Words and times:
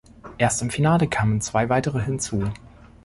Erst 0.39 0.63
im 0.63 0.71
Finale 0.71 1.07
kamen 1.07 1.41
zwei 1.41 1.69
weitere 1.69 1.99
hinzu. 2.03 2.45